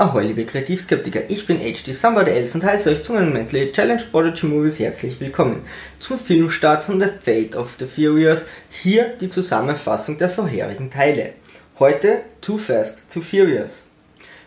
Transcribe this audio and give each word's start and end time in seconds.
Ahoi 0.00 0.28
liebe 0.28 0.46
Kreativskeptiker, 0.46 1.28
ich 1.28 1.46
bin 1.46 1.58
HD 1.58 1.94
Somebody 1.94 2.30
Else 2.30 2.56
und 2.56 2.64
heiße 2.64 2.88
euch 2.88 3.02
zu 3.02 3.12
meinem 3.12 3.34
Mentally 3.34 3.70
Challenge 3.70 4.02
Prodigy 4.10 4.46
Movies 4.46 4.78
herzlich 4.78 5.20
willkommen. 5.20 5.60
Zum 5.98 6.18
Filmstart 6.18 6.84
von 6.84 6.98
The 6.98 7.08
Fate 7.22 7.54
of 7.54 7.76
the 7.78 7.84
Furious, 7.84 8.46
hier 8.70 9.12
die 9.20 9.28
Zusammenfassung 9.28 10.16
der 10.16 10.30
vorherigen 10.30 10.90
Teile. 10.90 11.34
Heute 11.78 12.22
Too 12.40 12.56
Fast, 12.56 13.12
Too 13.12 13.20
Furious. 13.20 13.82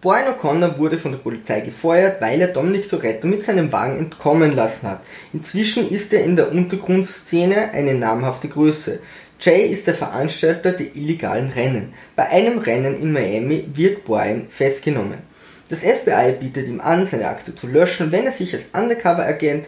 Brian 0.00 0.32
O'Connor 0.32 0.78
wurde 0.78 0.96
von 0.96 1.12
der 1.12 1.18
Polizei 1.18 1.60
gefeuert, 1.60 2.22
weil 2.22 2.40
er 2.40 2.48
Dominic 2.48 2.88
Toretto 2.88 3.26
mit 3.26 3.44
seinem 3.44 3.70
Wagen 3.70 3.98
entkommen 3.98 4.52
lassen 4.52 4.88
hat. 4.88 5.02
Inzwischen 5.34 5.86
ist 5.90 6.14
er 6.14 6.24
in 6.24 6.36
der 6.36 6.50
Untergrundszene 6.52 7.70
eine 7.72 7.94
namhafte 7.94 8.48
Größe. 8.48 9.00
Jay 9.38 9.66
ist 9.66 9.86
der 9.86 9.94
Veranstalter 9.94 10.72
der 10.72 10.96
illegalen 10.96 11.50
Rennen. 11.50 11.92
Bei 12.16 12.30
einem 12.30 12.60
Rennen 12.60 12.98
in 12.98 13.12
Miami 13.12 13.68
wird 13.74 14.06
Brian 14.06 14.46
festgenommen. 14.48 15.33
Das 15.74 15.82
FBI 15.82 16.36
bietet 16.38 16.68
ihm 16.68 16.80
an, 16.80 17.04
seine 17.04 17.26
Akte 17.26 17.52
zu 17.52 17.66
löschen, 17.66 18.12
wenn 18.12 18.26
er 18.26 18.30
sich 18.30 18.54
als 18.54 18.66
Undercover-Agent 18.74 19.66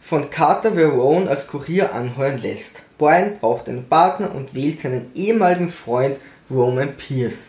von 0.00 0.30
Carter 0.30 0.76
Verone 0.76 1.28
als 1.28 1.48
Kurier 1.48 1.92
anheuern 1.92 2.40
lässt. 2.40 2.76
Brian 2.98 3.40
braucht 3.40 3.68
einen 3.68 3.88
Partner 3.88 4.32
und 4.32 4.54
wählt 4.54 4.78
seinen 4.78 5.10
ehemaligen 5.16 5.68
Freund 5.68 6.18
Roman 6.48 6.96
Pierce. 6.96 7.48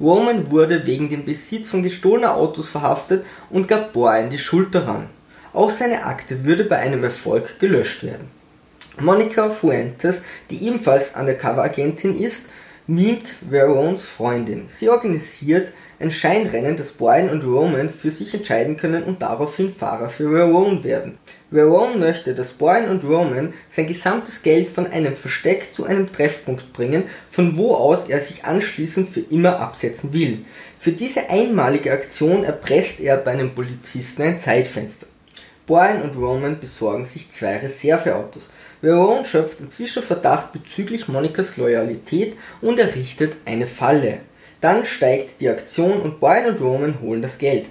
Roman 0.00 0.50
wurde 0.50 0.86
wegen 0.86 1.10
dem 1.10 1.26
Besitz 1.26 1.68
von 1.68 1.82
gestohlener 1.82 2.36
Autos 2.36 2.70
verhaftet 2.70 3.26
und 3.50 3.68
gab 3.68 3.92
Brian 3.92 4.30
die 4.30 4.38
Schuld 4.38 4.74
daran. 4.74 5.10
Auch 5.52 5.68
seine 5.68 6.06
Akte 6.06 6.46
würde 6.46 6.64
bei 6.64 6.78
einem 6.78 7.04
Erfolg 7.04 7.58
gelöscht 7.58 8.02
werden. 8.02 8.30
Monica 8.98 9.50
Fuentes, 9.50 10.22
die 10.48 10.66
ebenfalls 10.66 11.14
Undercover-Agentin 11.14 12.18
ist, 12.18 12.48
mimt 12.86 13.34
Verones 13.40 14.06
Freundin. 14.06 14.66
Sie 14.68 14.88
organisiert 14.88 15.72
ein 15.98 16.10
Scheinrennen, 16.10 16.76
das 16.76 16.92
Brian 16.92 17.30
und 17.30 17.42
Roman 17.42 17.88
für 17.88 18.10
sich 18.10 18.32
entscheiden 18.34 18.76
können 18.76 19.02
und 19.02 19.22
daraufhin 19.22 19.74
Fahrer 19.74 20.08
für 20.08 20.30
Verone 20.30 20.84
werden. 20.84 21.18
Verone 21.50 21.96
möchte, 21.96 22.34
dass 22.34 22.52
Brian 22.52 22.90
und 22.90 23.02
Roman 23.02 23.54
sein 23.70 23.86
gesamtes 23.86 24.42
Geld 24.42 24.68
von 24.68 24.86
einem 24.86 25.16
Versteck 25.16 25.72
zu 25.72 25.84
einem 25.84 26.12
Treffpunkt 26.12 26.72
bringen, 26.72 27.04
von 27.30 27.56
wo 27.56 27.74
aus 27.74 28.08
er 28.08 28.20
sich 28.20 28.44
anschließend 28.44 29.08
für 29.08 29.20
immer 29.20 29.58
absetzen 29.58 30.12
will. 30.12 30.44
Für 30.78 30.92
diese 30.92 31.30
einmalige 31.30 31.92
Aktion 31.92 32.44
erpresst 32.44 33.00
er 33.00 33.16
bei 33.16 33.32
einem 33.32 33.54
Polizisten 33.54 34.22
ein 34.22 34.38
Zeitfenster. 34.38 35.06
Brian 35.66 36.02
und 36.02 36.16
Roman 36.16 36.60
besorgen 36.60 37.04
sich 37.04 37.32
zwei 37.32 37.56
Reserveautos. 37.56 38.50
Verone 38.82 39.24
schöpft 39.24 39.60
inzwischen 39.60 40.02
Verdacht 40.02 40.52
bezüglich 40.52 41.08
Monikas 41.08 41.56
Loyalität 41.56 42.36
und 42.60 42.78
errichtet 42.78 43.34
eine 43.44 43.66
Falle. 43.66 44.20
Dann 44.60 44.84
steigt 44.84 45.40
die 45.40 45.48
Aktion 45.48 46.00
und 46.00 46.20
Brian 46.20 46.46
und 46.46 46.60
Roman 46.60 47.00
holen 47.00 47.22
das 47.22 47.38
Geld. 47.38 47.66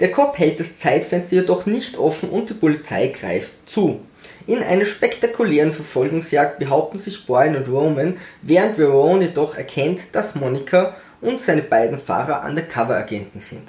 Der 0.00 0.10
Cop 0.10 0.38
hält 0.38 0.60
das 0.60 0.78
Zeitfenster 0.78 1.36
jedoch 1.36 1.66
nicht 1.66 1.98
offen 1.98 2.30
und 2.30 2.48
die 2.50 2.54
Polizei 2.54 3.08
greift 3.08 3.52
zu. 3.66 4.00
In 4.46 4.62
einer 4.62 4.86
spektakulären 4.86 5.72
Verfolgungsjagd 5.72 6.58
behaupten 6.58 6.98
sich 6.98 7.26
Brian 7.26 7.56
und 7.56 7.68
Roman, 7.68 8.16
während 8.42 8.76
Verone 8.76 9.26
jedoch 9.26 9.54
erkennt, 9.54 10.00
dass 10.12 10.34
Monica 10.34 10.96
und 11.20 11.40
seine 11.40 11.62
beiden 11.62 11.98
Fahrer 11.98 12.44
Undercover-Agenten 12.48 13.40
sind. 13.40 13.68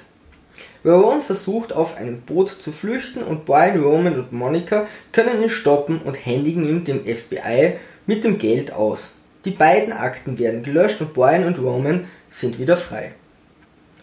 Verone 0.82 1.22
versucht 1.22 1.72
auf 1.72 1.96
einem 1.96 2.22
Boot 2.22 2.50
zu 2.50 2.72
flüchten 2.72 3.22
und 3.22 3.44
Brian, 3.44 3.80
Roman 3.80 4.18
und 4.18 4.32
Monica 4.32 4.88
können 5.12 5.42
ihn 5.42 5.50
stoppen 5.50 6.00
und 6.02 6.14
händigen 6.14 6.64
ihn 6.64 6.84
dem 6.84 7.04
FBI 7.04 7.74
mit 8.06 8.24
dem 8.24 8.38
Geld 8.38 8.72
aus. 8.72 9.14
Die 9.44 9.50
beiden 9.50 9.92
Akten 9.92 10.38
werden 10.38 10.62
gelöscht 10.62 11.00
und 11.00 11.14
Brian 11.14 11.44
und 11.44 11.58
Roman 11.58 12.06
sind 12.28 12.58
wieder 12.58 12.76
frei. 12.76 13.12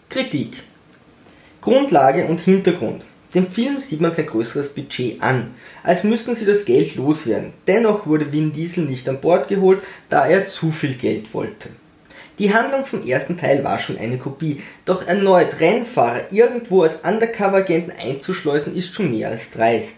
Kritik 0.08 0.54
Grundlage 1.60 2.24
und 2.26 2.40
Hintergrund 2.40 3.02
dem 3.34 3.46
Film 3.46 3.78
sieht 3.78 4.00
man 4.00 4.12
sein 4.12 4.26
größeres 4.26 4.74
Budget 4.74 5.22
an, 5.22 5.54
als 5.84 6.02
müssten 6.02 6.34
sie 6.34 6.46
das 6.46 6.64
Geld 6.64 6.96
loswerden. 6.96 7.52
Dennoch 7.66 8.06
wurde 8.06 8.32
Vin 8.32 8.52
Diesel 8.52 8.84
nicht 8.84 9.08
an 9.08 9.20
Bord 9.20 9.48
geholt, 9.48 9.82
da 10.08 10.26
er 10.26 10.48
zu 10.48 10.72
viel 10.72 10.94
Geld 10.94 11.32
wollte. 11.32 11.68
Die 12.40 12.54
Handlung 12.54 12.86
vom 12.86 13.06
ersten 13.06 13.36
Teil 13.36 13.62
war 13.64 13.78
schon 13.78 13.98
eine 13.98 14.16
Kopie, 14.16 14.62
doch 14.86 15.06
erneut 15.06 15.60
Rennfahrer 15.60 16.32
irgendwo 16.32 16.84
als 16.84 17.00
Undercover-Agenten 17.04 17.92
einzuschleusen 17.92 18.74
ist 18.74 18.94
schon 18.94 19.10
mehr 19.10 19.28
als 19.28 19.50
dreist. 19.50 19.96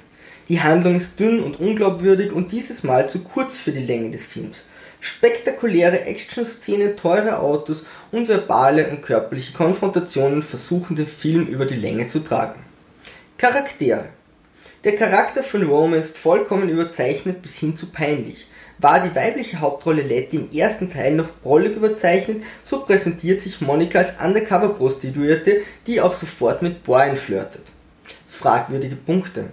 Die 0.48 0.60
Handlung 0.60 0.97
ist 0.97 1.20
dünn 1.20 1.41
und 1.41 1.60
unglaubwürdig 1.60 2.32
und 2.32 2.50
dieses 2.50 2.82
Mal 2.82 3.08
zu 3.08 3.20
kurz 3.20 3.58
für 3.58 3.70
die 3.70 3.86
Länge 3.86 4.10
des 4.10 4.26
Films. 4.26 4.64
Spektakuläre 5.00 6.00
Action-Szenen, 6.04 6.97
teure 6.97 7.38
Autos 7.38 7.86
und 8.10 8.26
verbale 8.26 8.88
und 8.88 9.03
körperliche 9.03 9.53
Konfrontationen 9.53 10.42
versuchen 10.42 10.97
den 10.97 11.06
Film 11.06 11.47
über 11.47 11.64
die 11.64 11.76
Länge 11.76 12.09
zu 12.09 12.19
tragen. 12.19 12.59
Charaktere 13.38 14.06
Der 14.82 14.97
Charakter 14.97 15.44
von 15.44 15.62
Roman 15.62 16.00
ist 16.00 16.19
vollkommen 16.19 16.69
überzeichnet 16.69 17.41
bis 17.41 17.54
hin 17.54 17.76
zu 17.76 17.86
peinlich. 17.86 18.48
War 18.82 19.00
die 19.00 19.15
weibliche 19.15 19.60
Hauptrolle 19.60 20.03
Letty 20.03 20.37
im 20.37 20.53
ersten 20.53 20.91
Teil 20.91 21.15
noch 21.15 21.28
prollig 21.43 21.76
überzeichnet, 21.76 22.43
so 22.65 22.81
präsentiert 22.81 23.41
sich 23.41 23.62
Monika 23.62 24.00
als 24.00 24.20
Undercover-Prostituierte, 24.22 25.62
die 25.87 26.00
auch 26.00 26.12
sofort 26.12 26.60
mit 26.60 26.84
Brian 26.84 27.16
flirtet. 27.16 27.62
Fragwürdige 28.28 28.97
Punkte 28.97 29.50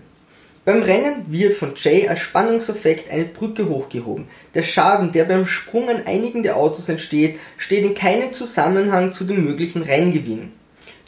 beim 0.69 0.83
Rennen 0.83 1.25
wird 1.27 1.53
von 1.53 1.73
Jay 1.75 2.07
als 2.07 2.19
Spannungseffekt 2.19 3.09
eine 3.11 3.25
Brücke 3.25 3.67
hochgehoben. 3.67 4.27
Der 4.53 4.61
Schaden, 4.61 5.11
der 5.11 5.23
beim 5.23 5.47
Sprung 5.47 5.89
an 5.89 6.05
einigen 6.05 6.43
der 6.43 6.57
Autos 6.57 6.89
entsteht, 6.89 7.39
steht 7.57 7.83
in 7.83 7.95
keinem 7.95 8.33
Zusammenhang 8.33 9.11
zu 9.11 9.23
dem 9.23 9.45
möglichen 9.45 9.81
Renngewinn. 9.81 10.51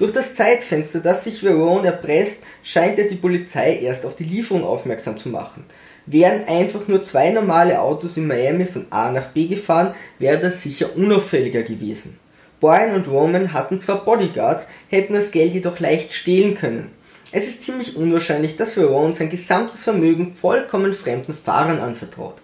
Durch 0.01 0.13
das 0.13 0.33
Zeitfenster, 0.33 0.99
das 0.99 1.25
sich 1.25 1.41
Verone 1.41 1.85
erpresst, 1.85 2.41
scheint 2.63 2.97
er 2.97 3.07
die 3.07 3.13
Polizei 3.13 3.77
erst 3.83 4.03
auf 4.03 4.15
die 4.15 4.23
Lieferung 4.23 4.63
aufmerksam 4.63 5.15
zu 5.15 5.29
machen. 5.29 5.63
Wären 6.07 6.47
einfach 6.47 6.87
nur 6.87 7.03
zwei 7.03 7.29
normale 7.29 7.79
Autos 7.79 8.17
in 8.17 8.25
Miami 8.25 8.65
von 8.65 8.87
A 8.89 9.11
nach 9.11 9.27
B 9.27 9.45
gefahren, 9.45 9.93
wäre 10.17 10.39
das 10.39 10.63
sicher 10.63 10.95
unauffälliger 10.95 11.61
gewesen. 11.61 12.17
Brian 12.59 12.95
und 12.95 13.07
Roman 13.07 13.53
hatten 13.53 13.79
zwar 13.79 14.03
Bodyguards, 14.03 14.65
hätten 14.89 15.13
das 15.13 15.29
Geld 15.29 15.53
jedoch 15.53 15.79
leicht 15.79 16.13
stehlen 16.13 16.55
können. 16.55 16.89
Es 17.31 17.47
ist 17.47 17.61
ziemlich 17.63 17.95
unwahrscheinlich, 17.95 18.57
dass 18.57 18.73
Verone 18.73 19.13
sein 19.13 19.29
gesamtes 19.29 19.81
Vermögen 19.81 20.33
vollkommen 20.33 20.95
fremden 20.95 21.35
Fahrern 21.35 21.77
anvertraut. 21.77 22.41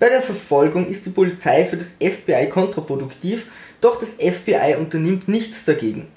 Bei 0.00 0.08
der 0.08 0.22
Verfolgung 0.22 0.88
ist 0.88 1.06
die 1.06 1.10
Polizei 1.10 1.66
für 1.66 1.76
das 1.76 1.92
FBI 2.00 2.48
kontraproduktiv, 2.50 3.46
doch 3.80 4.00
das 4.00 4.14
FBI 4.14 4.74
unternimmt 4.80 5.28
nichts 5.28 5.64
dagegen. 5.64 6.08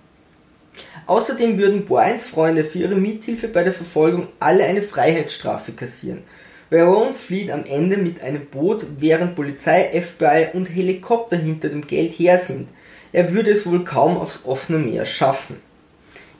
Außerdem 1.05 1.57
würden 1.57 1.85
Brians 1.85 2.25
Freunde 2.25 2.63
für 2.63 2.79
ihre 2.79 2.95
Mithilfe 2.95 3.47
bei 3.47 3.63
der 3.63 3.73
Verfolgung 3.73 4.27
alle 4.39 4.65
eine 4.65 4.81
Freiheitsstrafe 4.81 5.71
kassieren. 5.71 6.23
Verone 6.69 7.13
flieht 7.13 7.51
am 7.51 7.65
Ende 7.65 7.97
mit 7.97 8.21
einem 8.21 8.45
Boot, 8.45 8.85
während 8.99 9.35
Polizei, 9.35 9.89
FBI 10.01 10.49
und 10.53 10.67
Helikopter 10.67 11.37
hinter 11.37 11.69
dem 11.69 11.87
Geld 11.87 12.13
her 12.13 12.37
sind. 12.37 12.67
Er 13.11 13.33
würde 13.33 13.51
es 13.51 13.65
wohl 13.65 13.83
kaum 13.83 14.17
aufs 14.17 14.45
offene 14.45 14.77
Meer 14.77 15.05
schaffen. 15.05 15.57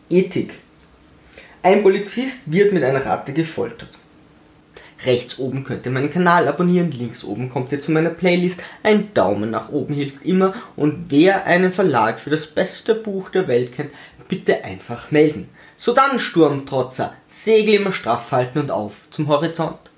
Ethik 0.09 0.51
ein 1.61 1.83
Polizist 1.83 2.51
wird 2.51 2.71
mit 2.71 2.83
einer 2.83 3.05
Ratte 3.05 3.33
gefoltert. 3.33 3.89
Rechts 5.05 5.39
oben 5.39 5.63
könnt 5.63 5.85
ihr 5.85 5.91
meinen 5.91 6.11
Kanal 6.11 6.47
abonnieren, 6.47 6.91
links 6.91 7.23
oben 7.23 7.49
kommt 7.49 7.71
ihr 7.71 7.79
zu 7.79 7.91
meiner 7.91 8.09
Playlist. 8.09 8.63
Ein 8.83 9.13
Daumen 9.13 9.49
nach 9.49 9.69
oben 9.69 9.93
hilft 9.93 10.25
immer 10.25 10.53
und 10.75 11.05
wer 11.09 11.45
einen 11.45 11.71
Verlag 11.71 12.19
für 12.19 12.29
das 12.29 12.47
beste 12.47 12.95
Buch 12.95 13.29
der 13.29 13.47
Welt 13.47 13.73
kennt, 13.73 13.91
bitte 14.27 14.63
einfach 14.65 15.11
melden. 15.11 15.49
So 15.77 15.93
dann, 15.93 16.19
Sturmtrotzer, 16.19 17.13
Segel 17.29 17.75
immer 17.75 17.93
straff 17.93 18.31
halten 18.31 18.59
und 18.59 18.71
auf 18.71 19.09
zum 19.11 19.29
Horizont. 19.29 19.88